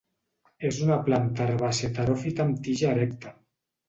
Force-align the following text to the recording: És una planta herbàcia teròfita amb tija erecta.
És 0.69 0.77
una 0.85 0.95
planta 1.09 1.45
herbàcia 1.45 1.89
teròfita 1.97 2.47
amb 2.47 2.57
tija 2.69 2.91
erecta. 2.95 3.35